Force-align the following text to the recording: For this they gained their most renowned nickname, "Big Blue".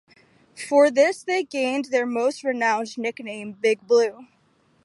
For 0.55 0.89
this 0.89 1.21
they 1.23 1.43
gained 1.43 1.89
their 1.91 2.07
most 2.07 2.43
renowned 2.43 2.97
nickname, 2.97 3.51
"Big 3.51 3.85
Blue". 3.85 4.25